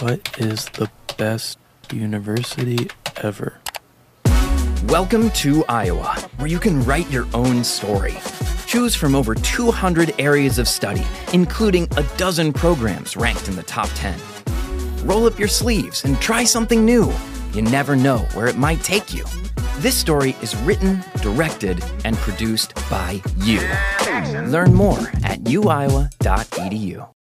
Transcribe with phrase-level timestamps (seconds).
[0.00, 1.56] What is the best
[1.92, 3.60] university ever?
[4.86, 8.16] Welcome to Iowa, where you can write your own story.
[8.66, 13.88] Choose from over 200 areas of study, including a dozen programs ranked in the top
[13.94, 14.18] 10.
[15.04, 17.12] Roll up your sleeves and try something new.
[17.52, 19.24] You never know where it might take you.
[19.78, 23.60] This story is written, directed, and produced by you.
[24.50, 27.13] Learn more at uiowa.edu.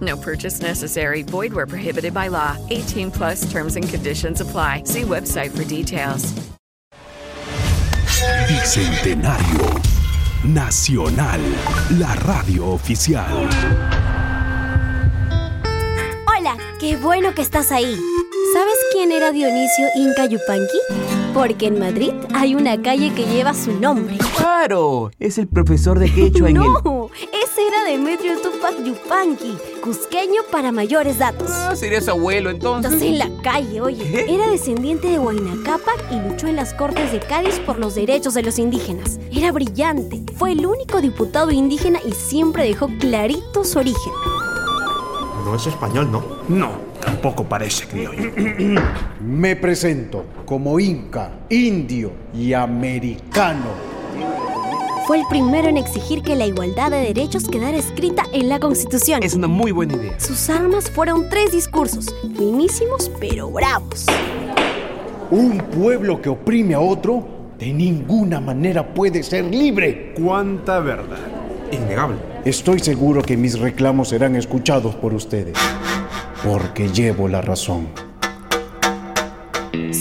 [0.00, 1.22] No purchase necessary.
[1.22, 2.56] Void where prohibited by law.
[2.70, 4.82] 18 plus terms and conditions apply.
[4.86, 6.32] See website for details.
[8.48, 9.94] Bicentenario
[10.44, 11.40] Nacional,
[11.98, 13.48] la radio oficial.
[16.26, 17.98] Hola, qué bueno que estás ahí.
[18.52, 20.78] ¿Sabes quién era Dionisio Inca Yupanqui?
[21.32, 24.18] Porque en Madrid hay una calle que lleva su nombre.
[24.36, 25.10] ¡Claro!
[25.18, 26.62] Es el profesor de quechua en el...
[26.84, 31.50] No, ese era Demetrio Tupac Yupanqui, cusqueño para mayores datos.
[31.50, 32.94] Ah, sería su abuelo entonces.
[32.94, 34.02] Estás en la calle, oye.
[34.02, 34.34] ¿Qué?
[34.34, 38.32] Era descendiente de Huayna Cápac y luchó en las Cortes de Cádiz por los derechos
[38.32, 39.20] de los indígenas.
[39.30, 40.22] Era brillante.
[40.36, 44.12] Fue el único diputado indígena y siempre dejó clarito su origen.
[45.44, 46.24] No es español, ¿no?
[46.48, 46.70] No,
[47.02, 48.32] tampoco parece criollo.
[49.20, 53.94] Me presento como inca, indio y americano.
[55.06, 59.22] Fue el primero en exigir que la igualdad de derechos quedara escrita en la Constitución.
[59.22, 60.18] Es una muy buena idea.
[60.18, 64.06] Sus armas fueron tres discursos, finísimos pero bravos.
[65.30, 67.22] Un pueblo que oprime a otro
[67.58, 70.14] de ninguna manera puede ser libre.
[70.14, 71.18] ¿Cuánta verdad?
[71.70, 72.16] Innegable.
[72.46, 75.58] Estoy seguro que mis reclamos serán escuchados por ustedes,
[76.42, 77.88] porque llevo la razón.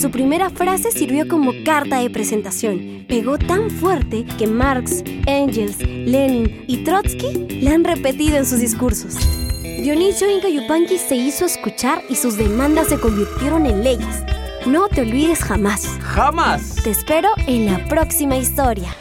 [0.04, 3.06] Su primera frase sirvió como carta de presentación.
[3.08, 9.16] Pegó tan fuerte que Marx, Engels, Lenin y Trotsky la han repetido en sus discursos.
[9.62, 14.26] Dionisio Inca Yupanqui se hizo escuchar y sus demandas se convirtieron en leyes.
[14.66, 15.88] No te olvides jamás.
[16.02, 16.76] ¡Jamás!
[16.84, 18.94] Te espero en la próxima historia.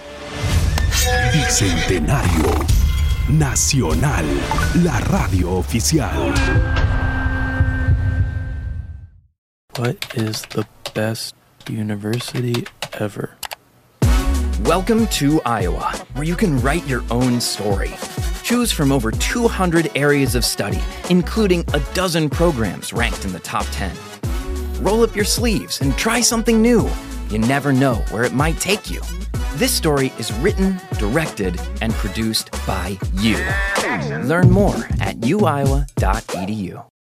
[1.33, 2.65] Bicentenario
[3.29, 4.25] Nacional,
[4.85, 6.33] la radio oficial.
[9.77, 11.35] What is the best
[11.67, 13.39] university ever?
[14.65, 17.91] Welcome to Iowa, where you can write your own story.
[18.43, 23.65] Choose from over 200 areas of study, including a dozen programs ranked in the top
[23.71, 23.97] 10.
[24.81, 26.87] Roll up your sleeves and try something new.
[27.31, 29.01] You never know where it might take you.
[29.55, 33.39] This story is written, directed, and produced by you.
[34.29, 36.92] Learn more at uiowa.edu.